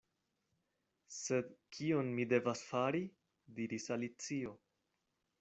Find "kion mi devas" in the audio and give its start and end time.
1.77-2.65